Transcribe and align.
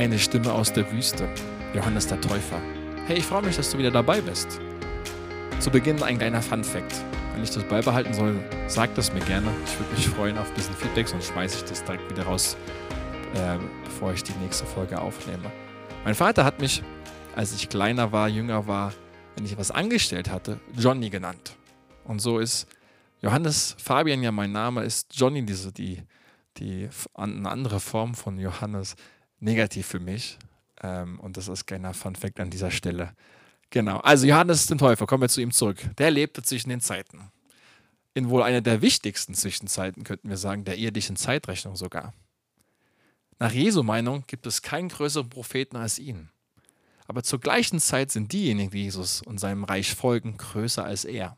Eine 0.00 0.18
Stimme 0.18 0.50
aus 0.50 0.72
der 0.72 0.90
Wüste, 0.92 1.28
Johannes 1.74 2.06
der 2.06 2.18
Täufer. 2.22 2.58
Hey, 3.06 3.18
ich 3.18 3.26
freue 3.26 3.42
mich, 3.42 3.56
dass 3.56 3.70
du 3.70 3.76
wieder 3.76 3.90
dabei 3.90 4.22
bist. 4.22 4.58
Zu 5.58 5.68
Beginn 5.68 6.02
ein 6.02 6.16
kleiner 6.16 6.40
Fun-Fact. 6.40 7.04
Wenn 7.34 7.42
ich 7.42 7.50
das 7.50 7.64
beibehalten 7.64 8.14
soll, 8.14 8.34
sag 8.66 8.94
das 8.94 9.12
mir 9.12 9.20
gerne. 9.20 9.48
Ich 9.66 9.78
würde 9.78 9.94
mich 9.94 10.08
freuen 10.08 10.38
auf 10.38 10.48
ein 10.48 10.54
bisschen 10.54 10.74
Feedback, 10.74 11.06
sonst 11.06 11.26
schmeiße 11.26 11.58
ich 11.58 11.64
das 11.64 11.84
direkt 11.84 12.10
wieder 12.10 12.22
raus, 12.22 12.56
äh, 13.34 13.58
bevor 13.84 14.14
ich 14.14 14.22
die 14.22 14.32
nächste 14.42 14.64
Folge 14.64 14.98
aufnehme. 14.98 15.52
Mein 16.02 16.14
Vater 16.14 16.46
hat 16.46 16.62
mich, 16.62 16.82
als 17.36 17.52
ich 17.52 17.68
kleiner 17.68 18.10
war, 18.10 18.26
jünger 18.26 18.66
war, 18.66 18.94
wenn 19.36 19.44
ich 19.44 19.58
was 19.58 19.70
angestellt 19.70 20.30
hatte, 20.30 20.60
Johnny 20.78 21.10
genannt. 21.10 21.58
Und 22.04 22.20
so 22.20 22.38
ist 22.38 22.66
Johannes 23.20 23.76
Fabian 23.78 24.22
ja 24.22 24.32
mein 24.32 24.52
Name, 24.52 24.82
ist 24.82 25.14
Johnny 25.14 25.44
diese, 25.44 25.74
die, 25.74 26.02
die 26.56 26.88
eine 27.12 27.50
andere 27.50 27.80
Form 27.80 28.14
von 28.14 28.38
Johannes 28.38 28.96
negativ 29.40 29.86
für 29.86 30.00
mich. 30.00 30.38
Ähm, 30.82 31.18
und 31.20 31.36
das 31.36 31.48
ist 31.48 31.66
keiner 31.66 31.94
Fun 31.94 32.14
Fact 32.14 32.40
an 32.40 32.50
dieser 32.50 32.70
Stelle. 32.70 33.14
Genau, 33.70 33.98
also 33.98 34.26
Johannes 34.26 34.66
den 34.66 34.78
Täufer, 34.78 35.06
kommen 35.06 35.22
wir 35.22 35.28
zu 35.28 35.40
ihm 35.40 35.52
zurück. 35.52 35.78
Der 35.98 36.10
lebte 36.10 36.42
zwischen 36.42 36.70
den 36.70 36.80
Zeiten. 36.80 37.30
In 38.14 38.28
wohl 38.28 38.42
einer 38.42 38.60
der 38.60 38.82
wichtigsten 38.82 39.34
Zwischenzeiten, 39.34 40.02
könnten 40.02 40.28
wir 40.28 40.36
sagen, 40.36 40.64
der 40.64 40.76
irdischen 40.76 41.16
Zeitrechnung 41.16 41.76
sogar. 41.76 42.12
Nach 43.38 43.52
Jesu 43.52 43.82
Meinung 43.82 44.24
gibt 44.26 44.46
es 44.46 44.62
keinen 44.62 44.88
größeren 44.88 45.28
Propheten 45.28 45.76
als 45.76 45.98
ihn. 45.98 46.30
Aber 47.06 47.22
zur 47.22 47.40
gleichen 47.40 47.80
Zeit 47.80 48.10
sind 48.10 48.32
diejenigen, 48.32 48.70
die 48.70 48.82
Jesus 48.84 49.22
und 49.22 49.38
seinem 49.38 49.64
Reich 49.64 49.94
folgen, 49.94 50.36
größer 50.36 50.84
als 50.84 51.04
er. 51.04 51.36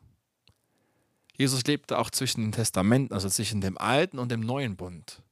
Jesus 1.37 1.65
lebte 1.65 1.98
auch 1.98 2.10
zwischen 2.10 2.43
den 2.43 2.52
Testamenten, 2.52 3.15
also 3.15 3.29
zwischen 3.29 3.60
dem 3.60 3.79
alten 3.79 4.19
und 4.19 4.30
dem 4.30 4.41
neuen 4.41 4.77
Bund. 4.77 5.23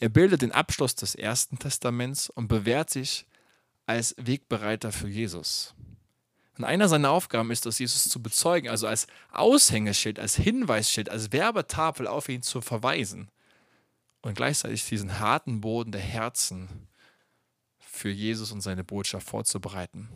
Er 0.00 0.08
bildet 0.08 0.42
den 0.42 0.52
Abschluss 0.52 0.94
des 0.94 1.14
ersten 1.14 1.58
Testaments 1.58 2.30
und 2.30 2.48
bewährt 2.48 2.90
sich 2.90 3.26
als 3.86 4.14
Wegbereiter 4.18 4.92
für 4.92 5.08
Jesus. 5.08 5.74
Und 6.58 6.64
einer 6.64 6.88
seiner 6.88 7.10
Aufgaben 7.10 7.50
ist 7.50 7.66
es, 7.66 7.78
Jesus 7.78 8.08
zu 8.08 8.22
bezeugen, 8.22 8.68
also 8.68 8.86
als 8.86 9.06
Aushängeschild, 9.32 10.18
als 10.18 10.36
Hinweisschild, 10.36 11.08
als 11.08 11.32
Werbetafel 11.32 12.06
auf 12.06 12.28
ihn 12.28 12.42
zu 12.42 12.60
verweisen 12.60 13.30
und 14.20 14.34
gleichzeitig 14.34 14.86
diesen 14.86 15.18
harten 15.18 15.60
Boden 15.60 15.92
der 15.92 16.00
Herzen 16.00 16.68
für 17.78 18.10
Jesus 18.10 18.52
und 18.52 18.60
seine 18.60 18.84
Botschaft 18.84 19.28
vorzubereiten. 19.28 20.08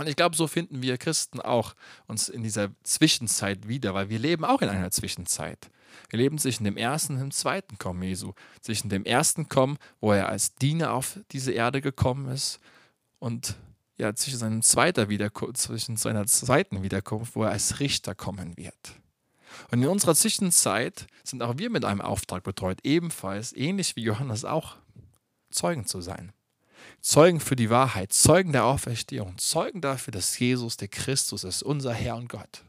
Und 0.00 0.08
ich 0.08 0.16
glaube, 0.16 0.34
so 0.34 0.46
finden 0.46 0.80
wir 0.80 0.96
Christen 0.96 1.42
auch 1.42 1.74
uns 2.06 2.30
in 2.30 2.42
dieser 2.42 2.70
Zwischenzeit 2.84 3.68
wieder, 3.68 3.92
weil 3.92 4.08
wir 4.08 4.18
leben 4.18 4.46
auch 4.46 4.62
in 4.62 4.70
einer 4.70 4.90
Zwischenzeit. 4.90 5.70
Wir 6.08 6.18
leben 6.18 6.38
zwischen 6.38 6.64
dem 6.64 6.78
ersten 6.78 7.16
und 7.16 7.20
dem 7.20 7.30
zweiten 7.30 7.76
Kommen 7.76 8.02
Jesu. 8.02 8.32
Zwischen 8.62 8.88
dem 8.88 9.04
ersten 9.04 9.50
Kommen, 9.50 9.76
wo 10.00 10.12
er 10.12 10.30
als 10.30 10.54
Diener 10.54 10.94
auf 10.94 11.20
diese 11.32 11.52
Erde 11.52 11.82
gekommen 11.82 12.32
ist, 12.32 12.60
und 13.18 13.56
ja, 13.98 14.14
zwischen 14.14 14.38
seinem 14.38 14.62
zweiten 14.62 15.10
Wiederkunft, 15.10 15.58
zwischen 15.58 15.98
seiner 15.98 16.24
zweiten 16.24 16.82
Wiederkunft, 16.82 17.36
wo 17.36 17.44
er 17.44 17.50
als 17.50 17.78
Richter 17.78 18.14
kommen 18.14 18.56
wird. 18.56 18.94
Und 19.70 19.82
in 19.82 19.88
unserer 19.88 20.14
Zwischenzeit 20.14 21.08
sind 21.24 21.42
auch 21.42 21.58
wir 21.58 21.68
mit 21.68 21.84
einem 21.84 22.00
Auftrag 22.00 22.42
betreut, 22.42 22.78
ebenfalls, 22.84 23.54
ähnlich 23.54 23.96
wie 23.96 24.04
Johannes 24.04 24.46
auch, 24.46 24.76
Zeugen 25.50 25.84
zu 25.84 26.00
sein. 26.00 26.32
Zeugen 27.00 27.40
für 27.40 27.56
die 27.56 27.70
Wahrheit, 27.70 28.12
Zeugen 28.12 28.52
der 28.52 28.64
Auferstehung, 28.64 29.38
Zeugen 29.38 29.80
dafür, 29.80 30.12
dass 30.12 30.38
Jesus 30.38 30.76
der 30.76 30.88
Christus 30.88 31.44
ist, 31.44 31.62
unser 31.62 31.92
Herr 31.94 32.16
und 32.16 32.28
Gott. 32.28 32.64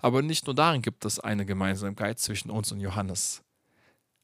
Aber 0.00 0.22
nicht 0.22 0.46
nur 0.46 0.54
darin 0.54 0.82
gibt 0.82 1.04
es 1.04 1.20
eine 1.20 1.44
Gemeinsamkeit 1.44 2.18
zwischen 2.18 2.50
uns 2.50 2.72
und 2.72 2.80
Johannes. 2.80 3.42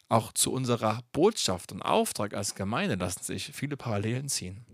Auch 0.08 0.32
zu 0.32 0.52
unserer 0.52 1.00
Botschaft 1.12 1.72
und 1.72 1.82
Auftrag 1.82 2.32
als 2.32 2.54
Gemeinde 2.54 2.94
lassen 2.94 3.22
sich 3.22 3.50
viele 3.52 3.76
Parallelen 3.76 4.28
ziehen. 4.28 4.64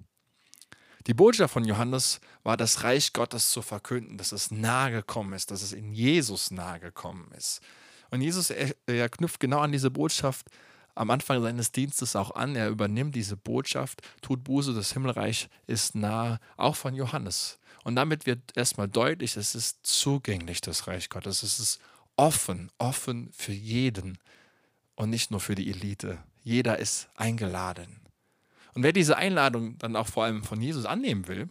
Die 1.09 1.15
Botschaft 1.15 1.55
von 1.55 1.65
Johannes 1.65 2.21
war, 2.45 2.57
das 2.57 2.85
Reich 2.85 3.13
Gottes 3.13 3.51
zu 3.51 3.63
verkünden, 3.63 4.19
dass 4.19 4.31
es 4.31 4.53
nahe 4.53 4.93
gekommen 4.93 5.33
ist, 5.33 5.51
dass 5.51 5.63
es 5.63 5.73
in 5.73 5.93
Jesus 5.93 6.53
nahe 6.53 6.79
gekommen 6.79 7.33
ist. 7.37 7.61
Und 8.11 8.21
Jesus 8.21 8.51
er, 8.51 8.75
er 8.87 9.09
knüpft 9.09 9.41
genau 9.41 9.61
an 9.61 9.73
diese 9.73 9.91
Botschaft 9.91 10.47
am 10.95 11.11
Anfang 11.11 11.43
seines 11.43 11.73
Dienstes 11.73 12.17
auch 12.17 12.35
an. 12.35 12.57
Er 12.57 12.69
übernimmt 12.69 13.15
diese 13.15 13.37
Botschaft, 13.37 14.03
tut 14.21 14.45
Buße, 14.45 14.75
das 14.75 14.93
Himmelreich 14.93 15.49
ist 15.67 15.95
nahe, 15.95 16.39
auch 16.57 16.77
von 16.77 16.95
Johannes. 16.95 17.59
Und 17.85 17.97
damit 17.97 18.27
wird 18.27 18.57
erstmal 18.57 18.89
deutlich, 18.89 19.37
es 19.37 19.55
ist 19.55 19.87
zugänglich, 19.87 20.61
das 20.61 20.87
Reich 20.87 21.09
Gottes. 21.09 21.43
Es 21.43 21.59
ist 21.59 21.81
offen, 22.17 22.71
offen 22.79 23.31
für 23.33 23.53
jeden 23.53 24.19
und 24.95 25.11
nicht 25.11 25.31
nur 25.31 25.41
für 25.41 25.55
die 25.55 25.71
Elite. 25.71 26.19
Jeder 26.43 26.79
ist 26.79 27.09
eingeladen. 27.17 28.01
Und 28.75 28.83
wer 28.83 28.93
diese 28.93 29.17
Einladung 29.17 29.79
dann 29.79 29.97
auch 29.97 30.07
vor 30.07 30.25
allem 30.25 30.45
von 30.45 30.61
Jesus 30.61 30.87
annehmen 30.87 31.29
will, 31.29 31.49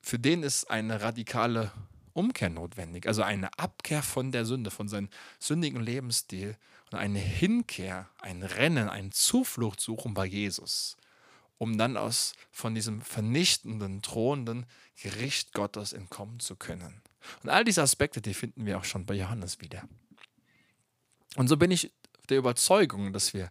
für 0.00 0.18
den 0.18 0.42
ist 0.42 0.70
eine 0.70 1.00
radikale 1.00 1.72
Umkehr 2.12 2.50
notwendig. 2.50 3.06
Also 3.06 3.22
eine 3.22 3.50
Abkehr 3.58 4.02
von 4.02 4.32
der 4.32 4.44
Sünde, 4.44 4.70
von 4.70 4.88
seinem 4.88 5.08
sündigen 5.38 5.80
Lebensstil 5.80 6.56
eine 6.94 7.18
Hinkehr, 7.18 8.08
ein 8.20 8.42
Rennen, 8.42 8.88
ein 8.88 9.12
Zuflucht 9.12 9.80
suchen 9.80 10.14
bei 10.14 10.26
Jesus 10.26 10.96
um 11.62 11.78
dann 11.78 11.96
aus 11.96 12.34
von 12.50 12.74
diesem 12.74 13.02
vernichtenden, 13.02 14.02
drohenden 14.02 14.66
Gericht 15.00 15.52
Gottes 15.52 15.92
entkommen 15.92 16.40
zu 16.40 16.56
können. 16.56 17.00
Und 17.44 17.50
all 17.50 17.62
diese 17.62 17.82
Aspekte, 17.82 18.20
die 18.20 18.34
finden 18.34 18.66
wir 18.66 18.78
auch 18.78 18.84
schon 18.84 19.06
bei 19.06 19.14
Johannes 19.14 19.60
wieder. 19.60 19.88
Und 21.36 21.46
so 21.46 21.56
bin 21.56 21.70
ich 21.70 21.92
der 22.28 22.38
Überzeugung, 22.38 23.12
dass 23.12 23.32
wir 23.32 23.48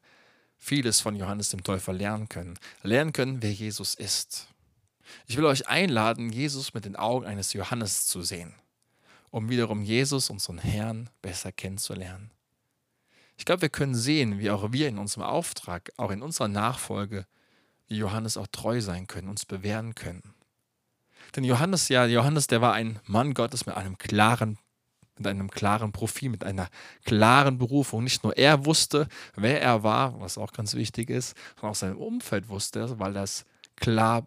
vieles 0.58 1.00
von 1.00 1.16
Johannes 1.16 1.52
dem 1.52 1.64
Täufer 1.64 1.94
lernen 1.94 2.28
können. 2.28 2.60
Lernen 2.84 3.14
können, 3.14 3.42
wer 3.42 3.54
Jesus 3.54 3.96
ist. 3.96 4.50
Ich 5.26 5.38
will 5.38 5.46
euch 5.46 5.70
einladen, 5.70 6.34
Jesus 6.34 6.74
mit 6.74 6.84
den 6.84 6.98
Augen 6.98 7.26
eines 7.26 7.54
Johannes 7.54 8.08
zu 8.08 8.24
sehen, 8.24 8.54
um 9.30 9.48
wiederum 9.48 9.84
Jesus, 9.84 10.30
unseren 10.30 10.58
Herrn, 10.58 11.10
besser 11.22 11.54
kennenzulernen. 11.54 12.30
Ich 13.42 13.46
glaube, 13.46 13.64
wir 13.64 13.70
können 13.70 13.96
sehen, 13.96 14.38
wie 14.38 14.52
auch 14.52 14.72
wir 14.72 14.88
in 14.88 15.00
unserem 15.00 15.24
Auftrag, 15.24 15.92
auch 15.98 16.12
in 16.12 16.22
unserer 16.22 16.48
Nachfolge, 16.48 17.26
wie 17.88 17.98
Johannes 17.98 18.38
auch 18.38 18.46
treu 18.46 18.82
sein 18.82 19.08
können, 19.08 19.30
uns 19.30 19.48
bewähren 19.48 19.96
können. 19.96 20.36
Denn 21.36 21.44
Johannes, 21.44 21.90
ja, 21.90 22.06
Johannes, 22.06 22.46
der 22.46 22.62
war 22.62 22.74
ein 22.74 23.00
Mann 23.06 23.34
Gottes 23.34 23.66
mit 23.66 23.76
einem 23.76 23.98
klaren, 23.98 24.60
mit 25.18 25.26
einem 25.26 25.50
klaren 25.50 25.92
Profil, 25.92 26.30
mit 26.30 26.44
einer 26.44 26.70
klaren 27.04 27.58
Berufung. 27.58 28.04
Nicht 28.04 28.24
nur 28.24 28.38
er 28.38 28.68
wusste, 28.68 29.08
wer 29.36 29.60
er 29.60 29.82
war, 29.82 30.22
was 30.22 30.38
auch 30.38 30.54
ganz 30.54 30.76
wichtig 30.76 31.10
ist, 31.10 31.36
sondern 31.56 31.72
auch 31.72 31.76
sein 31.76 31.96
Umfeld 31.96 32.48
wusste, 32.48 33.00
weil 33.00 33.18
es 33.18 33.46
klar 33.76 34.24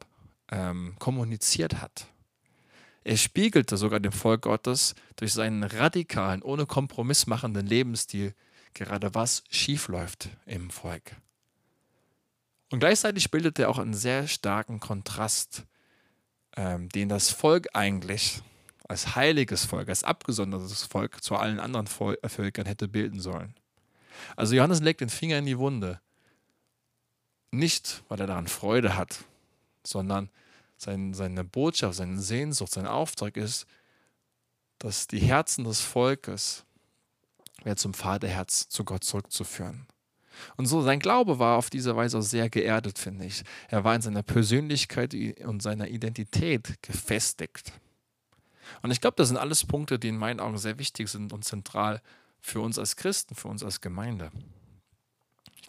ähm, 0.51 0.97
kommuniziert 0.99 1.81
hat. 1.81 2.09
Er 3.05 3.17
spiegelte 3.17 3.77
sogar 3.77 4.01
dem 4.01 4.11
Volk 4.11 4.43
Gottes 4.43 4.97
durch 5.15 5.33
seinen 5.33 5.63
radikalen, 5.63 6.43
ohne 6.43 6.67
Kompromiss 6.67 7.29
machenden 7.29 7.69
Lebensstil 7.69 8.35
gerade 8.75 9.15
was 9.15 9.45
schiefläuft 9.51 10.29
im 10.47 10.71
Volk. 10.71 11.17
Und 12.71 12.81
gleichzeitig 12.81 13.31
bildet 13.31 13.59
er 13.59 13.71
auch 13.71 13.79
einen 13.79 13.95
sehr 13.95 14.27
starken 14.27 14.81
Kontrast, 14.81 15.65
ähm, 16.57 16.89
den 16.89 17.09
das 17.09 17.31
Volk 17.31 17.69
eigentlich 17.73 18.43
als 18.89 19.15
heiliges 19.15 19.65
Volk, 19.65 19.89
als 19.89 20.05
abgesondertes 20.05 20.83
Volk 20.83 21.23
zu 21.23 21.37
allen 21.37 21.61
anderen 21.61 21.87
äh, 21.87 22.29
Völkern 22.29 22.67
hätte 22.67 22.89
bilden 22.89 23.21
sollen. 23.21 23.55
Also 24.37 24.55
Johannes 24.55 24.81
legt 24.81 25.01
den 25.01 25.09
Finger 25.09 25.39
in 25.39 25.47
die 25.47 25.59
Wunde. 25.59 26.01
Nicht, 27.51 28.03
weil 28.09 28.21
er 28.21 28.27
daran 28.27 28.49
Freude 28.49 28.97
hat, 28.97 29.25
sondern 29.85 30.31
sein, 30.77 31.15
seine 31.15 31.45
Botschaft, 31.45 31.95
seine 31.95 32.21
Sehnsucht, 32.21 32.73
sein 32.73 32.87
Auftrag 32.87 33.37
ist, 33.37 33.67
dass 34.79 35.07
die 35.07 35.21
Herzen 35.21 35.65
des 35.65 35.81
Volkes 35.81 36.65
ja, 37.65 37.77
zum 37.77 37.95
Vaterherz 37.95 38.69
zu 38.69 38.85
Gott 38.85 39.05
zurückzuführen. 39.05 39.87
Und 40.57 40.67
so 40.67 40.83
sein 40.83 40.99
Glaube 40.99 41.39
war 41.39 41.59
auf 41.59 41.71
diese 41.71 41.97
Weise 41.97 42.19
auch 42.19 42.23
sehr 42.23 42.51
geerdet, 42.51 42.99
finde 42.99 43.25
ich. 43.25 43.45
Er 43.69 43.85
war 43.85 43.95
in 43.95 44.03
seiner 44.03 44.23
Persönlichkeit 44.23 45.15
und 45.45 45.63
seiner 45.63 45.89
Identität 45.89 46.83
gefestigt. 46.83 47.73
Und 48.83 48.91
ich 48.91 49.01
glaube, 49.01 49.17
das 49.17 49.29
sind 49.29 49.37
alles 49.37 49.65
Punkte, 49.65 49.99
die 49.99 50.09
in 50.09 50.17
meinen 50.17 50.41
Augen 50.41 50.59
sehr 50.59 50.79
wichtig 50.79 51.09
sind 51.09 51.33
und 51.33 51.45
zentral 51.45 52.03
für 52.41 52.61
uns 52.61 52.79
als 52.79 52.97
Christen, 52.97 53.35
für 53.35 53.49
uns 53.49 53.63
als 53.63 53.81
Gemeinde. 53.81 54.31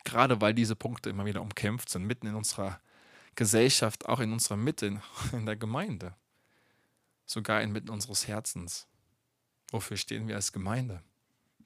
Gerade 0.04 0.42
weil 0.42 0.54
diese 0.54 0.76
Punkte 0.76 1.10
immer 1.10 1.26
wieder 1.26 1.42
umkämpft 1.42 1.90
sind, 1.90 2.04
mitten 2.04 2.28
in 2.28 2.36
unserer 2.36 2.80
Gesellschaft, 3.36 4.08
auch 4.08 4.20
in 4.20 4.32
unserer 4.32 4.58
Mitte, 4.58 5.00
in 5.32 5.46
der 5.46 5.56
Gemeinde, 5.56 6.16
sogar 7.26 7.62
inmitten 7.62 7.90
unseres 7.90 8.28
Herzens. 8.28 8.88
Wofür 9.72 9.98
stehen 9.98 10.28
wir 10.28 10.36
als 10.36 10.54
Gemeinde? 10.54 11.02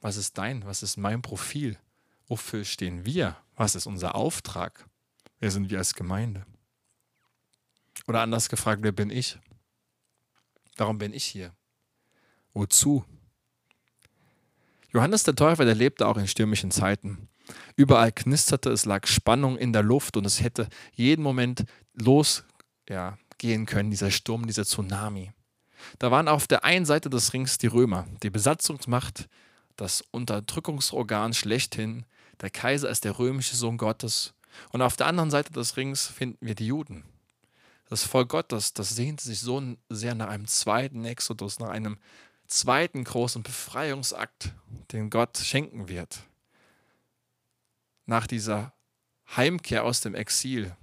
Was 0.01 0.17
ist 0.17 0.37
dein, 0.37 0.65
was 0.65 0.83
ist 0.83 0.97
mein 0.97 1.21
Profil? 1.21 1.77
Wofür 2.27 2.63
stehen 2.63 3.05
wir? 3.05 3.37
Was 3.55 3.75
ist 3.75 3.85
unser 3.85 4.15
Auftrag? 4.15 4.87
Wer 5.39 5.51
sind 5.51 5.69
wir 5.69 5.77
als 5.77 5.93
Gemeinde? 5.93 6.45
Oder 8.07 8.21
anders 8.21 8.49
gefragt, 8.49 8.81
wer 8.83 8.91
bin 8.91 9.09
ich? 9.09 9.37
Warum 10.77 10.97
bin 10.97 11.13
ich 11.13 11.25
hier? 11.25 11.53
Wozu? 12.53 13.03
Johannes 14.91 15.23
der 15.23 15.35
Täufer, 15.35 15.65
der 15.65 15.75
lebte 15.75 16.07
auch 16.07 16.17
in 16.17 16.27
stürmischen 16.27 16.71
Zeiten. 16.71 17.27
Überall 17.75 18.11
knisterte, 18.11 18.69
es 18.71 18.85
lag 18.85 19.07
Spannung 19.07 19.57
in 19.57 19.73
der 19.73 19.83
Luft 19.83 20.17
und 20.17 20.25
es 20.25 20.41
hätte 20.41 20.67
jeden 20.93 21.21
Moment 21.21 21.65
losgehen 21.93 22.45
ja, 22.89 23.17
können, 23.65 23.91
dieser 23.91 24.11
Sturm, 24.11 24.47
dieser 24.47 24.65
Tsunami. 24.65 25.31
Da 25.97 26.11
waren 26.11 26.27
auf 26.27 26.47
der 26.47 26.63
einen 26.63 26.85
Seite 26.85 27.09
des 27.09 27.33
Rings 27.33 27.57
die 27.57 27.67
Römer, 27.67 28.07
die 28.23 28.29
Besatzungsmacht, 28.29 29.27
das 29.79 30.03
Unterdrückungsorgan 30.11 31.33
schlechthin. 31.33 32.05
Der 32.41 32.49
Kaiser 32.49 32.89
ist 32.89 33.05
der 33.05 33.17
römische 33.17 33.55
Sohn 33.55 33.77
Gottes. 33.77 34.33
Und 34.71 34.81
auf 34.81 34.95
der 34.95 35.07
anderen 35.07 35.31
Seite 35.31 35.53
des 35.53 35.77
Rings 35.77 36.07
finden 36.07 36.45
wir 36.45 36.55
die 36.55 36.67
Juden. 36.67 37.05
Das 37.87 38.03
Volk 38.03 38.29
Gottes, 38.29 38.73
das 38.73 38.89
sehnt 38.89 39.21
sich 39.21 39.39
so 39.39 39.75
sehr 39.89 40.15
nach 40.15 40.29
einem 40.29 40.47
zweiten 40.47 41.05
Exodus, 41.05 41.59
nach 41.59 41.69
einem 41.69 41.97
zweiten 42.47 43.03
großen 43.03 43.41
Befreiungsakt, 43.41 44.53
den 44.91 45.09
Gott 45.09 45.37
schenken 45.37 45.87
wird. 45.87 46.19
Nach 48.05 48.27
dieser 48.27 48.73
Heimkehr 49.35 49.85
aus 49.85 50.01
dem 50.01 50.15
Exil, 50.15 50.75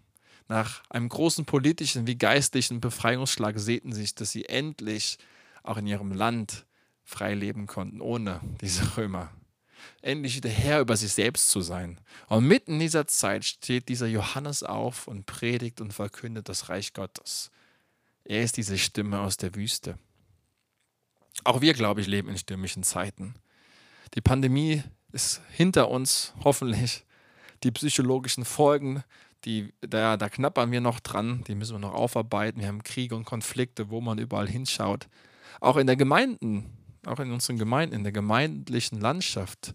nach 0.49 0.83
einem 0.91 1.09
großen 1.09 1.45
politischen 1.45 2.07
wie 2.07 2.17
geistlichen 2.17 2.81
Befreiungsschlag 2.81 3.59
sehnten 3.59 3.93
sich, 3.93 4.15
dass 4.15 4.31
sie 4.31 4.47
endlich 4.47 5.19
auch 5.65 5.77
in 5.77 5.87
ihrem 5.87 6.13
Land 6.13 6.67
frei 7.07 7.33
leben 7.33 7.67
konnten, 7.67 8.03
ohne 8.03 8.41
diese 8.61 8.97
Römer. 8.99 9.33
Endlich 10.03 10.37
wieder 10.37 10.51
Herr 10.51 10.81
über 10.81 10.97
sich 10.97 11.13
selbst 11.13 11.49
zu 11.49 11.63
sein. 11.63 11.99
Und 12.29 12.47
mitten 12.47 12.75
in 12.75 12.81
dieser 12.81 13.07
Zeit 13.07 13.45
steht 13.45 13.89
dieser 13.89 14.07
Johannes 14.07 14.63
auf 14.63 15.09
und 15.09 15.25
predigt 15.25 15.81
und 15.81 15.95
verkündet 15.95 16.49
das 16.49 16.69
Reich 16.69 16.93
Gottes. 16.93 17.51
Er 18.25 18.43
ist 18.43 18.59
diese 18.59 18.77
Stimme 18.77 19.21
aus 19.21 19.39
der 19.39 19.55
Wüste. 19.55 19.99
Auch 21.45 21.61
wir, 21.61 21.73
glaube 21.73 22.01
ich, 22.01 22.07
leben 22.07 22.29
in 22.29 22.39
stürmischen 22.39 22.83
Zeiten. 22.83 23.35
Die 24.15 24.21
Pandemie 24.21 24.83
ist 25.13 25.41
hinter 25.51 25.89
uns, 25.89 26.35
hoffentlich. 26.43 27.05
Die 27.63 27.71
psychologischen 27.71 28.45
Folgen 28.45 29.03
die, 29.47 29.73
da, 29.81 30.17
da 30.17 30.29
knappern 30.29 30.73
wir 30.73 30.81
noch 30.81 31.01
dran, 31.01 31.45
die 31.47 31.55
müssen 31.55 31.75
wir 31.75 31.79
noch 31.79 31.95
aufarbeiten. 31.95 32.61
Wir 32.61 32.69
haben 32.69 32.83
Kriege 32.83 33.15
und 33.15 33.25
Konflikte, 33.25 33.91
wo 33.91 34.01
man 34.01 34.19
überall 34.19 34.49
hinschaut. 34.49 35.09
Auch 35.61 35.77
in 35.77 35.87
der 35.87 35.97
Gemeinden, 35.97 36.77
auch 37.07 37.21
in 37.21 37.33
unseren 37.33 37.59
Gemeinden, 37.59 37.95
in 37.95 38.03
der 38.03 38.13
gemeindlichen 38.13 39.01
Landschaft 39.01 39.75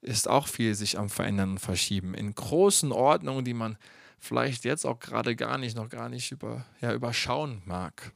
ist 0.00 0.28
auch 0.28 0.46
viel 0.46 0.74
sich 0.74 0.98
am 0.98 1.10
Verändern 1.10 1.52
und 1.52 1.58
Verschieben. 1.58 2.14
In 2.14 2.34
großen 2.34 2.92
Ordnungen, 2.92 3.44
die 3.44 3.54
man 3.54 3.76
vielleicht 4.18 4.64
jetzt 4.64 4.84
auch 4.84 4.98
gerade 4.98 5.36
gar 5.36 5.58
nicht, 5.58 5.76
noch 5.76 5.88
gar 5.88 6.08
nicht 6.08 6.32
über, 6.32 6.64
ja, 6.80 6.92
überschauen 6.92 7.62
mag. 7.64 8.12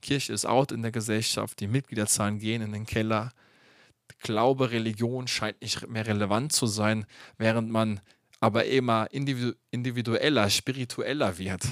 Kirche 0.00 0.32
ist 0.32 0.46
out 0.46 0.72
in 0.72 0.82
der 0.82 0.92
Gesellschaft, 0.92 1.60
die 1.60 1.66
Mitgliederzahlen 1.66 2.38
gehen 2.38 2.62
in 2.62 2.72
den 2.72 2.86
Keller. 2.86 3.32
Glaube, 4.20 4.70
Religion 4.70 5.26
scheint 5.26 5.60
nicht 5.60 5.88
mehr 5.88 6.06
relevant 6.06 6.52
zu 6.52 6.66
sein, 6.66 7.06
während 7.38 7.70
man 7.70 8.00
aber 8.40 8.66
immer 8.66 9.08
individueller, 9.10 10.48
spiritueller 10.50 11.38
wird. 11.38 11.62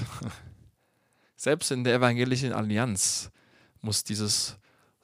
Selbst 1.37 1.71
in 1.71 1.85
der 1.85 1.95
evangelischen 1.95 2.53
Allianz 2.53 3.31
muss 3.81 4.03
dieses 4.03 4.57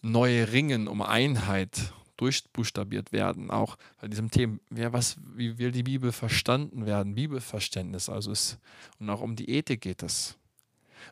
neue 0.02 0.52
Ringen 0.52 0.88
um 0.88 1.02
Einheit 1.02 1.92
durchbuchstabiert 2.16 3.12
werden, 3.12 3.50
auch 3.50 3.76
bei 4.00 4.08
diesem 4.08 4.30
Thema, 4.30 4.58
wer 4.68 4.92
was, 4.92 5.16
wie 5.34 5.58
will 5.58 5.72
die 5.72 5.82
Bibel 5.82 6.12
verstanden 6.12 6.84
werden, 6.84 7.14
Bibelverständnis, 7.14 8.10
also 8.10 8.30
ist, 8.30 8.58
und 8.98 9.08
auch 9.08 9.22
um 9.22 9.36
die 9.36 9.48
Ethik 9.48 9.80
geht 9.80 10.02
es. 10.02 10.36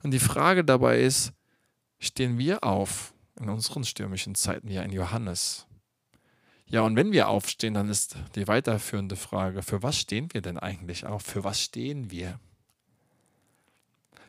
Und 0.02 0.10
die 0.10 0.18
Frage 0.18 0.64
dabei 0.64 1.00
ist, 1.00 1.32
stehen 1.98 2.38
wir 2.38 2.62
auf 2.62 3.14
in 3.40 3.48
unseren 3.48 3.84
stürmischen 3.84 4.34
Zeiten 4.34 4.68
hier 4.68 4.82
in 4.82 4.92
Johannes? 4.92 5.66
Ja, 6.66 6.82
und 6.82 6.96
wenn 6.96 7.12
wir 7.12 7.28
aufstehen, 7.28 7.72
dann 7.72 7.88
ist 7.88 8.16
die 8.34 8.46
weiterführende 8.46 9.16
Frage, 9.16 9.62
für 9.62 9.82
was 9.82 9.98
stehen 9.98 10.28
wir 10.32 10.42
denn 10.42 10.58
eigentlich 10.58 11.06
auf? 11.06 11.22
Für 11.22 11.42
was 11.42 11.62
stehen 11.62 12.10
wir? 12.10 12.38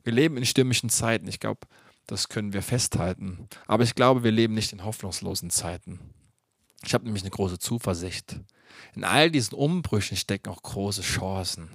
Wir 0.04 0.14
leben 0.14 0.38
in 0.38 0.46
stürmischen 0.46 0.90
Zeiten, 0.90 1.28
ich 1.28 1.42
glaube, 1.42 1.68
das 2.10 2.28
können 2.28 2.54
wir 2.54 2.64
festhalten. 2.64 3.48
Aber 3.68 3.84
ich 3.84 3.94
glaube, 3.94 4.24
wir 4.24 4.32
leben 4.32 4.56
nicht 4.56 4.74
in 4.74 4.84
hoffnungslosen 4.84 5.52
Zeiten. 5.52 6.00
Ich 6.84 6.94
habe 6.94 7.06
nämlich 7.06 7.24
eine 7.24 7.30
große 7.30 7.60
Zuversicht. 7.60 8.40
In 8.96 9.04
all 9.04 9.30
diesen 9.30 9.54
Umbrüchen 9.54 10.18
stecken 10.18 10.50
auch 10.50 10.64
große 10.64 11.04
Chancen, 11.04 11.70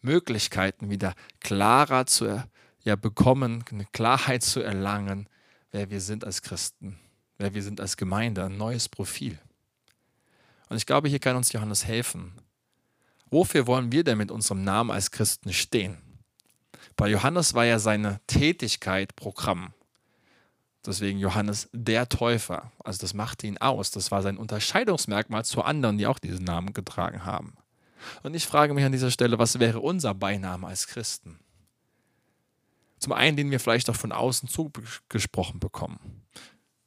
Möglichkeiten 0.00 0.90
wieder 0.90 1.14
klarer 1.40 2.06
zu 2.06 2.42
ja, 2.82 2.96
bekommen, 2.96 3.64
eine 3.70 3.84
Klarheit 3.84 4.42
zu 4.42 4.60
erlangen, 4.60 5.28
wer 5.70 5.90
wir 5.90 6.00
sind 6.00 6.24
als 6.24 6.42
Christen, 6.42 6.98
wer 7.36 7.54
wir 7.54 7.62
sind 7.62 7.80
als 7.80 7.96
Gemeinde, 7.96 8.44
ein 8.44 8.56
neues 8.56 8.88
Profil. 8.88 9.38
Und 10.68 10.76
ich 10.76 10.86
glaube, 10.86 11.08
hier 11.08 11.20
kann 11.20 11.36
uns 11.36 11.52
Johannes 11.52 11.86
helfen. 11.86 12.32
Wofür 13.30 13.66
wollen 13.66 13.92
wir 13.92 14.02
denn 14.02 14.18
mit 14.18 14.30
unserem 14.30 14.64
Namen 14.64 14.90
als 14.90 15.10
Christen 15.10 15.52
stehen? 15.52 15.98
Bei 16.96 17.08
Johannes 17.08 17.54
war 17.54 17.64
ja 17.64 17.78
seine 17.78 18.20
Tätigkeit 18.26 19.16
Programm. 19.16 19.72
Deswegen 20.86 21.18
Johannes 21.18 21.68
der 21.72 22.08
Täufer. 22.08 22.72
Also 22.82 23.00
das 23.00 23.14
machte 23.14 23.46
ihn 23.46 23.58
aus. 23.58 23.90
Das 23.90 24.10
war 24.10 24.22
sein 24.22 24.38
Unterscheidungsmerkmal 24.38 25.44
zu 25.44 25.62
anderen, 25.62 25.98
die 25.98 26.06
auch 26.06 26.18
diesen 26.18 26.44
Namen 26.44 26.72
getragen 26.72 27.24
haben. 27.24 27.56
Und 28.22 28.34
ich 28.34 28.46
frage 28.46 28.74
mich 28.74 28.84
an 28.84 28.92
dieser 28.92 29.10
Stelle, 29.10 29.38
was 29.38 29.58
wäre 29.58 29.80
unser 29.80 30.14
Beiname 30.14 30.66
als 30.66 30.86
Christen? 30.86 31.38
Zum 32.98 33.12
einen, 33.12 33.36
den 33.36 33.50
wir 33.50 33.60
vielleicht 33.60 33.90
auch 33.90 33.96
von 33.96 34.12
außen 34.12 34.48
zugesprochen 34.48 35.60
bekommen. 35.60 36.22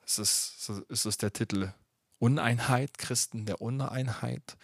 Ist 0.05 0.19
es, 0.19 0.71
ist 0.89 1.05
es 1.05 1.17
der 1.17 1.31
Titel 1.31 1.71
Uneinheit, 2.19 2.97
Christen 2.97 3.45
der 3.45 3.61
Uneinheit, 3.61 4.57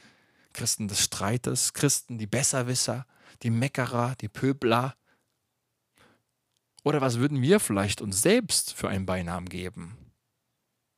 Christen 0.53 0.87
des 0.87 1.03
Streites, 1.03 1.73
Christen 1.73 2.17
die 2.17 2.27
Besserwisser, 2.27 3.05
die 3.43 3.49
Meckerer, 3.49 4.15
die 4.19 4.27
Pöbler. 4.27 4.95
Oder 6.87 7.01
was 7.01 7.17
würden 7.17 7.41
wir 7.41 7.59
vielleicht 7.59 7.99
uns 7.99 8.21
selbst 8.21 8.73
für 8.73 8.87
einen 8.87 9.05
Beinamen 9.05 9.49
geben? 9.49 9.97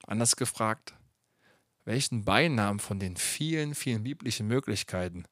Anders 0.05 0.35
gefragt, 0.35 0.93
welchen 1.83 2.25
Beinamen 2.25 2.79
von 2.79 2.99
den 2.99 3.17
vielen, 3.17 3.73
vielen 3.73 4.03
biblischen 4.03 4.47
Möglichkeiten 4.47 5.25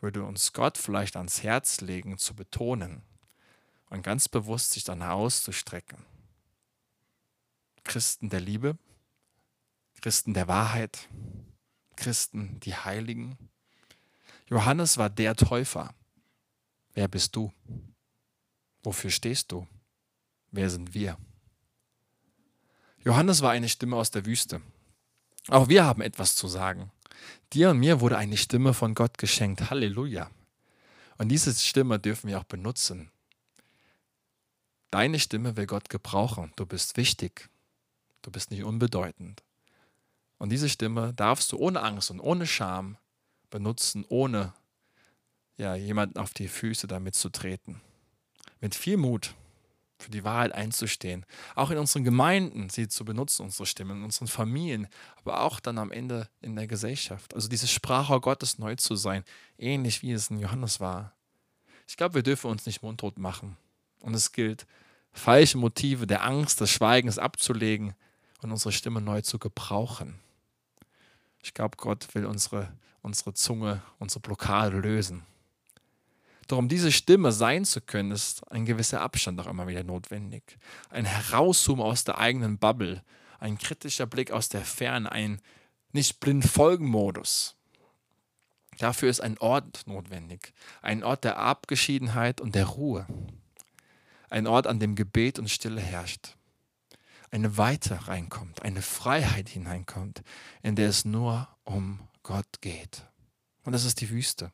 würde 0.00 0.24
uns 0.24 0.52
Gott 0.52 0.76
vielleicht 0.76 1.14
ans 1.14 1.44
Herz 1.44 1.80
legen 1.82 2.18
zu 2.18 2.34
betonen 2.34 3.02
und 3.90 4.02
ganz 4.02 4.28
bewusst 4.28 4.72
sich 4.72 4.82
danach 4.82 5.12
auszustrecken? 5.12 6.04
Christen 7.84 8.28
der 8.28 8.40
Liebe? 8.40 8.76
Christen 10.00 10.34
der 10.34 10.48
Wahrheit, 10.48 11.08
Christen, 11.94 12.58
die 12.58 12.74
Heiligen. 12.74 13.38
Johannes 14.48 14.98
war 14.98 15.10
der 15.10 15.36
Täufer. 15.36 15.94
Wer 16.92 17.06
bist 17.06 17.36
du? 17.36 17.52
Wofür 18.82 19.10
stehst 19.10 19.52
du? 19.52 19.68
Wer 20.52 20.70
sind 20.70 20.94
wir? 20.94 21.16
Johannes 23.04 23.42
war 23.42 23.50
eine 23.50 23.68
Stimme 23.68 23.96
aus 23.96 24.10
der 24.10 24.26
Wüste. 24.26 24.60
Auch 25.48 25.68
wir 25.68 25.84
haben 25.84 26.02
etwas 26.02 26.36
zu 26.36 26.46
sagen. 26.46 26.92
Dir 27.52 27.70
und 27.70 27.78
mir 27.78 28.00
wurde 28.00 28.16
eine 28.16 28.36
Stimme 28.36 28.74
von 28.74 28.94
Gott 28.94 29.18
geschenkt. 29.18 29.70
Halleluja. 29.70 30.30
Und 31.18 31.28
diese 31.30 31.52
Stimme 31.54 31.98
dürfen 31.98 32.28
wir 32.28 32.38
auch 32.38 32.44
benutzen. 32.44 33.10
Deine 34.90 35.18
Stimme 35.18 35.56
will 35.56 35.66
Gott 35.66 35.88
gebrauchen. 35.88 36.52
Du 36.56 36.66
bist 36.66 36.96
wichtig. 36.96 37.48
Du 38.20 38.30
bist 38.30 38.50
nicht 38.50 38.62
unbedeutend. 38.62 39.42
Und 40.38 40.50
diese 40.50 40.68
Stimme 40.68 41.14
darfst 41.14 41.50
du 41.52 41.56
ohne 41.56 41.80
Angst 41.82 42.10
und 42.10 42.20
ohne 42.20 42.46
Scham 42.46 42.98
benutzen, 43.50 44.04
ohne 44.08 44.52
ja, 45.56 45.74
jemanden 45.74 46.18
auf 46.18 46.34
die 46.34 46.48
Füße 46.48 46.86
damit 46.86 47.14
zu 47.14 47.30
treten. 47.30 47.80
Mit 48.60 48.74
viel 48.74 48.96
Mut 48.96 49.34
für 50.02 50.10
die 50.10 50.24
Wahrheit 50.24 50.52
einzustehen. 50.52 51.24
Auch 51.54 51.70
in 51.70 51.78
unseren 51.78 52.04
Gemeinden 52.04 52.68
sie 52.68 52.88
zu 52.88 53.04
benutzen, 53.04 53.42
unsere 53.42 53.66
Stimme, 53.66 53.94
in 53.94 54.04
unseren 54.04 54.28
Familien, 54.28 54.88
aber 55.16 55.42
auch 55.42 55.60
dann 55.60 55.78
am 55.78 55.90
Ende 55.90 56.28
in 56.40 56.56
der 56.56 56.66
Gesellschaft. 56.66 57.34
Also 57.34 57.48
dieses 57.48 57.70
Sprachrohr 57.70 58.20
Gottes 58.20 58.58
neu 58.58 58.76
zu 58.76 58.96
sein, 58.96 59.24
ähnlich 59.58 60.02
wie 60.02 60.12
es 60.12 60.30
in 60.30 60.38
Johannes 60.38 60.80
war. 60.80 61.14
Ich 61.86 61.96
glaube, 61.96 62.14
wir 62.16 62.22
dürfen 62.22 62.50
uns 62.50 62.66
nicht 62.66 62.82
mundtot 62.82 63.18
machen. 63.18 63.56
Und 64.00 64.14
es 64.14 64.32
gilt, 64.32 64.66
falsche 65.12 65.58
Motive 65.58 66.06
der 66.06 66.24
Angst, 66.24 66.60
des 66.60 66.70
Schweigens 66.70 67.18
abzulegen 67.18 67.94
und 68.42 68.50
unsere 68.50 68.72
Stimme 68.72 69.00
neu 69.00 69.20
zu 69.20 69.38
gebrauchen. 69.38 70.18
Ich 71.42 71.54
glaube, 71.54 71.76
Gott 71.76 72.14
will 72.14 72.26
unsere, 72.26 72.72
unsere 73.02 73.34
Zunge, 73.34 73.82
unsere 73.98 74.20
Blockade 74.20 74.78
lösen. 74.78 75.22
Doch 76.48 76.58
um 76.58 76.68
diese 76.68 76.92
Stimme 76.92 77.32
sein 77.32 77.64
zu 77.64 77.80
können, 77.80 78.10
ist 78.10 78.50
ein 78.50 78.64
gewisser 78.64 79.00
Abstand 79.00 79.40
auch 79.40 79.46
immer 79.46 79.66
wieder 79.66 79.84
notwendig. 79.84 80.58
Ein 80.90 81.04
Herauszoomen 81.04 81.84
aus 81.84 82.04
der 82.04 82.18
eigenen 82.18 82.58
Bubble, 82.58 83.02
ein 83.38 83.58
kritischer 83.58 84.06
Blick 84.06 84.30
aus 84.30 84.48
der 84.48 84.62
Ferne, 84.62 85.10
ein 85.10 85.40
nicht 85.92 86.20
blind 86.20 86.44
folgen 86.44 86.88
Modus. 86.88 87.56
Dafür 88.78 89.10
ist 89.10 89.20
ein 89.20 89.38
Ort 89.38 89.86
notwendig, 89.86 90.52
ein 90.80 91.04
Ort 91.04 91.24
der 91.24 91.38
Abgeschiedenheit 91.38 92.40
und 92.40 92.54
der 92.54 92.66
Ruhe, 92.66 93.06
ein 94.30 94.46
Ort, 94.46 94.66
an 94.66 94.80
dem 94.80 94.94
Gebet 94.94 95.38
und 95.38 95.50
Stille 95.50 95.80
herrscht 95.80 96.36
eine 97.32 97.56
Weite 97.56 98.08
reinkommt, 98.08 98.62
eine 98.62 98.82
Freiheit 98.82 99.48
hineinkommt, 99.48 100.22
in 100.62 100.76
der 100.76 100.88
es 100.88 101.04
nur 101.04 101.48
um 101.64 101.98
Gott 102.22 102.60
geht. 102.60 103.04
Und 103.64 103.72
das 103.72 103.84
ist 103.84 104.00
die 104.00 104.10
Wüste. 104.10 104.52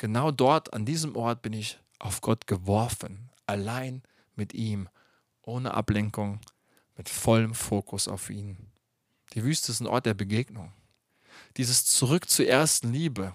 Genau 0.00 0.30
dort, 0.30 0.72
an 0.72 0.86
diesem 0.86 1.14
Ort, 1.14 1.42
bin 1.42 1.52
ich 1.52 1.78
auf 1.98 2.22
Gott 2.22 2.46
geworfen, 2.46 3.28
allein 3.44 4.02
mit 4.34 4.54
ihm, 4.54 4.88
ohne 5.42 5.74
Ablenkung, 5.74 6.40
mit 6.96 7.10
vollem 7.10 7.52
Fokus 7.52 8.08
auf 8.08 8.30
ihn. 8.30 8.56
Die 9.34 9.44
Wüste 9.44 9.72
ist 9.72 9.80
ein 9.80 9.86
Ort 9.86 10.06
der 10.06 10.14
Begegnung. 10.14 10.72
Dieses 11.58 11.84
Zurück 11.84 12.30
zur 12.30 12.46
ersten 12.46 12.94
Liebe, 12.94 13.34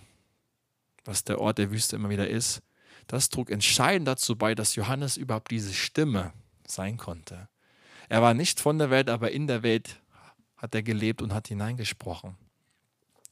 was 1.03 1.24
der 1.24 1.39
Ort 1.39 1.60
der 1.60 1.69
Wüste 1.69 1.98
immer 1.98 2.10
wieder 2.10 2.27
ist, 2.27 2.63
das 3.05 3.29
trug 3.29 3.51
entscheidend 3.51 4.07
dazu 4.07 4.36
bei, 4.36 4.55
dass 4.55 4.74
Johannes 4.74 5.17
überhaupt 5.17 5.51
diese 5.51 5.72
Stimme 5.72 6.34
sein 6.65 6.98
konnte. 6.98 7.48
Er 8.10 8.24
war 8.24 8.34
nicht 8.34 8.60
von 8.60 8.79
der 8.79 8.89
Welt, 8.89 9.12
aber 9.12 9.29
in 9.29 9.45
der 9.45 9.62
Welt 9.62 10.01
hat 10.57 10.74
er 10.74 10.81
gelebt 10.81 11.22
und 11.22 11.31
hat 11.31 11.48
hineingesprochen. 11.48 12.36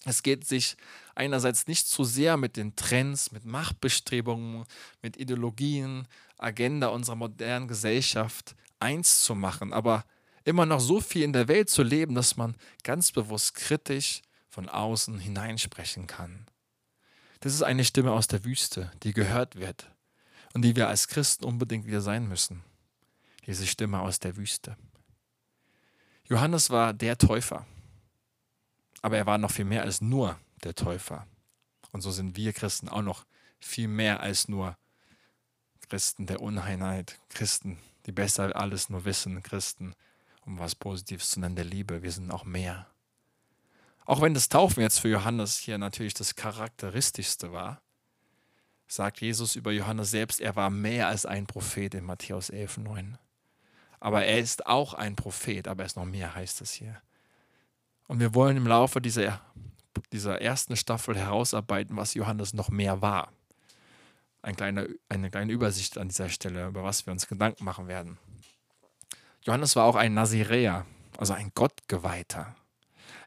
Es 0.06 0.24
geht 0.24 0.46
sich 0.46 0.76
einerseits 1.16 1.68
nicht 1.68 1.88
zu 1.88 2.04
sehr 2.04 2.38
mit 2.38 2.58
den 2.58 2.76
Trends, 2.76 3.32
mit 3.32 3.46
Machtbestrebungen, 3.46 4.66
mit 5.02 5.18
Ideologien, 5.18 6.08
Agenda 6.38 6.88
unserer 6.88 7.16
modernen 7.16 7.68
Gesellschaft 7.68 8.56
eins 8.80 9.24
zu 9.24 9.34
machen, 9.34 9.72
aber 9.72 10.04
immer 10.44 10.66
noch 10.66 10.82
so 10.82 11.00
viel 11.00 11.24
in 11.24 11.34
der 11.34 11.48
Welt 11.48 11.70
zu 11.70 11.84
leben, 11.84 12.16
dass 12.16 12.36
man 12.36 12.56
ganz 12.84 13.12
bewusst 13.12 13.56
kritisch 13.56 14.22
von 14.50 14.68
außen 14.68 15.20
hineinsprechen 15.20 16.06
kann. 16.06 16.46
Das 17.40 17.54
ist 17.54 17.64
eine 17.64 17.86
Stimme 17.86 18.12
aus 18.12 18.28
der 18.28 18.44
Wüste, 18.44 18.92
die 19.04 19.14
gehört 19.14 19.56
wird 19.56 19.90
und 20.54 20.64
die 20.64 20.76
wir 20.76 20.88
als 20.88 21.08
Christen 21.08 21.46
unbedingt 21.46 21.86
wieder 21.86 22.02
sein 22.02 22.28
müssen. 22.28 22.64
Diese 23.46 23.68
Stimme 23.68 24.00
aus 24.00 24.20
der 24.20 24.38
Wüste. 24.38 24.78
Johannes 26.30 26.70
war 26.70 26.94
der 26.94 27.18
Täufer. 27.18 27.66
Aber 29.04 29.18
er 29.18 29.28
war 29.28 29.38
noch 29.38 29.52
viel 29.52 29.66
mehr 29.66 29.84
als 29.84 30.02
nur 30.02 30.40
der 30.64 30.74
Täufer. 30.74 31.28
Und 31.92 32.02
so 32.02 32.10
sind 32.10 32.38
wir 32.38 32.54
Christen 32.54 32.88
auch 32.90 33.02
noch 33.02 33.26
viel 33.60 33.90
mehr 33.90 34.22
als 34.22 34.48
nur 34.48 34.78
Christen 35.90 36.26
der 36.26 36.42
Uneinheit, 36.42 37.20
Christen, 37.30 37.78
die 38.06 38.14
besser 38.14 38.56
alles 38.56 38.90
nur 38.90 39.06
wissen, 39.06 39.44
Christen, 39.44 39.94
um 40.46 40.58
was 40.58 40.74
Positives 40.74 41.32
zu 41.32 41.42
nennen, 41.42 41.58
der 41.58 41.66
Liebe. 41.66 42.02
Wir 42.02 42.12
sind 42.12 42.32
auch 42.32 42.46
mehr. 42.46 42.88
Auch 44.06 44.22
wenn 44.22 44.34
das 44.34 44.48
Taufen 44.48 44.82
jetzt 44.82 45.00
für 45.00 45.10
Johannes 45.10 45.58
hier 45.58 45.78
natürlich 45.78 46.14
das 46.14 46.36
Charakteristischste 46.36 47.52
war, 47.52 47.82
sagt 48.88 49.20
Jesus 49.20 49.58
über 49.58 49.72
Johannes 49.74 50.12
selbst, 50.12 50.40
er 50.40 50.56
war 50.56 50.70
mehr 50.70 51.10
als 51.10 51.26
ein 51.26 51.46
Prophet 51.46 51.94
in 51.94 52.06
Matthäus 52.06 52.50
11, 52.50 52.78
9. 52.78 53.18
Aber 54.00 54.24
er 54.24 54.40
ist 54.40 54.66
auch 54.66 54.94
ein 54.94 55.18
Prophet, 55.18 55.68
aber 55.68 55.84
er 55.84 55.88
ist 55.88 55.98
noch 55.98 56.06
mehr, 56.06 56.34
heißt 56.34 56.62
es 56.62 56.72
hier. 56.72 57.02
Und 58.08 58.20
wir 58.20 58.34
wollen 58.34 58.58
im 58.58 58.68
Laufe 58.68 59.02
dieser, 59.02 59.42
dieser 60.12 60.42
ersten 60.42 60.76
Staffel 60.76 61.16
herausarbeiten, 61.16 61.96
was 61.96 62.14
Johannes 62.14 62.54
noch 62.54 62.70
mehr 62.70 63.02
war. 63.02 63.32
Ein 64.42 64.56
kleiner, 64.56 64.86
eine 65.10 65.30
kleine 65.30 65.54
Übersicht 65.54 65.98
an 65.98 66.10
dieser 66.10 66.30
Stelle, 66.30 66.68
über 66.68 66.84
was 66.84 67.06
wir 67.06 67.14
uns 67.14 67.28
Gedanken 67.28 67.64
machen 67.64 67.88
werden. 67.88 68.18
Johannes 69.42 69.76
war 69.76 69.86
auch 69.86 69.96
ein 69.96 70.14
Naziräer, 70.14 70.86
also 71.18 71.34
ein 71.34 71.52
Gottgeweihter. 71.56 72.56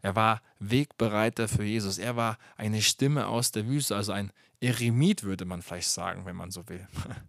Er 0.02 0.14
war 0.14 0.42
Wegbereiter 0.58 1.48
für 1.48 1.64
Jesus. 1.64 1.98
Er 1.98 2.16
war 2.16 2.38
eine 2.56 2.82
Stimme 2.82 3.26
aus 3.26 3.50
der 3.50 3.66
Wüste, 3.66 3.96
also 3.96 4.12
ein 4.12 4.32
Eremit, 4.60 5.22
würde 5.22 5.44
man 5.44 5.62
vielleicht 5.62 5.88
sagen, 5.88 6.24
wenn 6.24 6.36
man 6.36 6.50
so 6.50 6.68
will. 6.68 6.86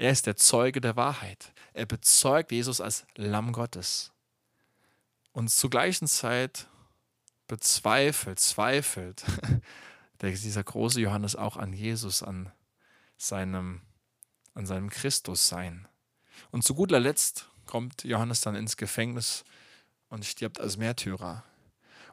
Er 0.00 0.12
ist 0.12 0.26
der 0.26 0.36
Zeuge 0.36 0.80
der 0.80 0.94
Wahrheit. 0.94 1.52
Er 1.72 1.84
bezeugt 1.84 2.52
Jesus 2.52 2.80
als 2.80 3.04
Lamm 3.16 3.50
Gottes. 3.52 4.12
Und 5.32 5.50
zur 5.50 5.70
gleichen 5.70 6.08
Zeit 6.08 6.68
bezweifelt, 7.46 8.38
zweifelt 8.38 9.24
dieser 10.22 10.64
große 10.64 11.00
Johannes 11.00 11.36
auch 11.36 11.56
an 11.56 11.72
Jesus, 11.72 12.22
an 12.22 12.52
seinem, 13.16 13.82
an 14.54 14.66
seinem 14.66 14.90
Christussein. 14.90 15.88
Und 16.50 16.62
zu 16.64 16.74
guter 16.74 17.00
Letzt 17.00 17.48
kommt 17.66 18.04
Johannes 18.04 18.40
dann 18.40 18.54
ins 18.54 18.76
Gefängnis 18.76 19.44
und 20.08 20.24
stirbt 20.24 20.60
als 20.60 20.76
Märtyrer. 20.76 21.44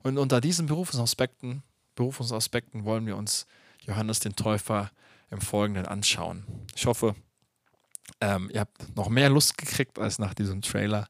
Und 0.04 0.18
unter 0.18 0.42
diesen 0.42 0.68
Berufungsaspekten, 0.68 1.64
Berufungsaspekten 1.96 2.84
wollen 2.86 3.08
wir 3.08 3.16
uns 3.16 3.48
Johannes 3.82 4.20
den 4.20 4.36
Täufer 4.36 4.92
im 5.32 5.42
Folgenden 5.42 5.86
anschauen. 5.86 6.46
Ich 6.76 6.86
hoffe, 6.86 7.16
ähm, 8.22 8.50
ihr 8.54 8.62
habt 8.62 8.96
noch 8.96 9.10
mehr 9.10 9.30
Lust 9.30 9.58
gekriegt, 9.58 9.98
als 9.98 10.20
nach 10.20 10.34
diesem 10.34 10.62
Trailer 10.62 11.08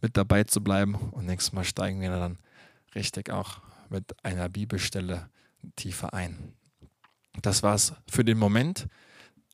mit 0.00 0.16
dabei 0.16 0.44
zu 0.44 0.62
bleiben. 0.62 0.94
Und 0.94 1.26
nächstes 1.26 1.52
Mal 1.52 1.64
steigen 1.64 2.00
wir 2.00 2.10
dann 2.10 2.38
richtig 2.94 3.30
auch 3.30 3.60
mit 3.88 4.24
einer 4.24 4.48
Bibelstelle 4.48 5.28
tiefer 5.76 6.14
ein. 6.14 6.54
Das 7.42 7.62
war's 7.62 7.94
für 8.08 8.24
den 8.24 8.38
Moment. 8.38 8.88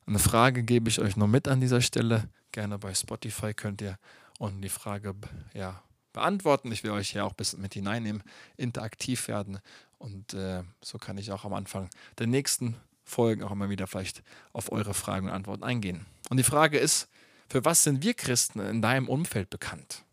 Eine 0.05 0.19
Frage 0.19 0.63
gebe 0.63 0.89
ich 0.89 0.99
euch 0.99 1.17
noch 1.17 1.27
mit 1.27 1.47
an 1.47 1.59
dieser 1.59 1.81
Stelle. 1.81 2.29
Gerne 2.51 2.79
bei 2.79 2.93
Spotify 2.93 3.53
könnt 3.53 3.81
ihr 3.81 3.97
unten 4.39 4.61
die 4.61 4.69
Frage 4.69 5.13
ja, 5.53 5.83
beantworten. 6.13 6.71
Ich 6.71 6.83
will 6.83 6.91
euch 6.91 7.09
hier 7.09 7.25
auch 7.25 7.31
ein 7.31 7.37
bisschen 7.37 7.61
mit 7.61 7.73
hineinnehmen, 7.73 8.23
interaktiv 8.55 9.27
werden. 9.27 9.59
Und 9.97 10.33
äh, 10.33 10.63
so 10.81 10.97
kann 10.97 11.17
ich 11.17 11.31
auch 11.31 11.43
am 11.45 11.53
Anfang 11.53 11.89
der 12.19 12.27
nächsten 12.27 12.75
Folgen 13.03 13.43
auch 13.43 13.51
immer 13.51 13.69
wieder 13.69 13.87
vielleicht 13.87 14.23
auf 14.53 14.71
eure 14.71 14.93
Fragen 14.93 15.27
und 15.27 15.33
Antworten 15.33 15.63
eingehen. 15.63 16.05
Und 16.29 16.37
die 16.37 16.43
Frage 16.43 16.77
ist, 16.77 17.09
für 17.49 17.63
was 17.63 17.83
sind 17.83 18.03
wir 18.03 18.13
Christen 18.13 18.59
in 18.59 18.81
deinem 18.81 19.07
Umfeld 19.07 19.49
bekannt? 19.49 20.03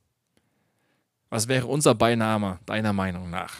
Was 1.34 1.48
wäre 1.48 1.66
unser 1.66 1.96
Beiname 1.96 2.60
deiner 2.64 2.92
Meinung 2.92 3.28
nach? 3.28 3.56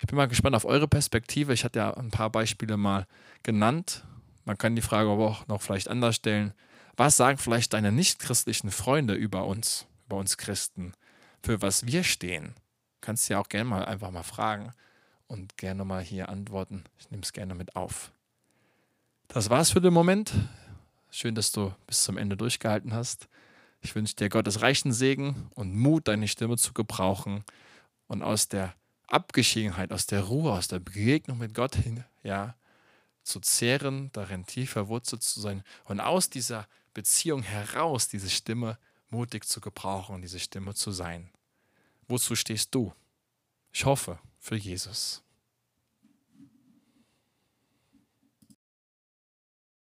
Ich 0.00 0.06
bin 0.06 0.16
mal 0.16 0.26
gespannt 0.26 0.56
auf 0.56 0.64
eure 0.64 0.88
Perspektive. 0.88 1.52
Ich 1.52 1.62
hatte 1.62 1.80
ja 1.80 1.92
ein 1.92 2.10
paar 2.10 2.30
Beispiele 2.30 2.78
mal 2.78 3.06
genannt. 3.42 4.04
Man 4.46 4.56
kann 4.56 4.74
die 4.74 4.80
Frage 4.80 5.10
aber 5.10 5.28
auch 5.28 5.46
noch 5.48 5.60
vielleicht 5.60 5.88
anders 5.88 6.16
stellen. 6.16 6.54
Was 6.96 7.18
sagen 7.18 7.36
vielleicht 7.36 7.74
deine 7.74 7.92
nichtchristlichen 7.92 8.70
Freunde 8.70 9.12
über 9.12 9.44
uns, 9.44 9.86
über 10.06 10.16
uns 10.16 10.38
Christen, 10.38 10.94
für 11.42 11.60
was 11.60 11.84
wir 11.84 12.04
stehen? 12.04 12.54
Kannst 13.02 13.28
du 13.28 13.34
ja 13.34 13.40
auch 13.40 13.50
gerne 13.50 13.68
mal 13.68 13.84
einfach 13.84 14.10
mal 14.10 14.22
fragen 14.22 14.72
und 15.26 15.58
gerne 15.58 15.84
mal 15.84 16.02
hier 16.02 16.30
antworten. 16.30 16.84
Ich 16.98 17.10
nehme 17.10 17.22
es 17.22 17.34
gerne 17.34 17.54
mit 17.54 17.76
auf. 17.76 18.12
Das 19.28 19.50
war's 19.50 19.72
für 19.72 19.82
den 19.82 19.92
Moment. 19.92 20.32
Schön, 21.10 21.34
dass 21.34 21.52
du 21.52 21.70
bis 21.86 22.04
zum 22.04 22.16
Ende 22.16 22.38
durchgehalten 22.38 22.94
hast. 22.94 23.28
Ich 23.80 23.94
wünsche 23.94 24.16
dir 24.16 24.28
Gottes 24.28 24.62
reichen 24.62 24.92
Segen 24.92 25.50
und 25.54 25.74
Mut, 25.74 26.08
deine 26.08 26.28
Stimme 26.28 26.56
zu 26.56 26.72
gebrauchen 26.72 27.44
und 28.06 28.22
aus 28.22 28.48
der 28.48 28.74
Abgeschiedenheit, 29.06 29.92
aus 29.92 30.06
der 30.06 30.22
Ruhe, 30.22 30.52
aus 30.52 30.68
der 30.68 30.80
Begegnung 30.80 31.38
mit 31.38 31.54
Gott 31.54 31.76
hin, 31.76 32.04
ja, 32.22 32.56
zu 33.22 33.40
zehren, 33.40 34.10
darin 34.12 34.46
tief 34.46 34.70
verwurzelt 34.72 35.22
zu 35.22 35.40
sein 35.40 35.62
und 35.84 36.00
aus 36.00 36.30
dieser 36.30 36.66
Beziehung 36.94 37.42
heraus 37.42 38.08
diese 38.08 38.30
Stimme 38.30 38.78
mutig 39.10 39.46
zu 39.46 39.60
gebrauchen 39.60 40.16
und 40.16 40.22
diese 40.22 40.40
Stimme 40.40 40.74
zu 40.74 40.90
sein. 40.90 41.30
Wozu 42.08 42.34
stehst 42.36 42.74
du? 42.74 42.92
Ich 43.72 43.84
hoffe, 43.84 44.18
für 44.38 44.56
Jesus. 44.56 45.22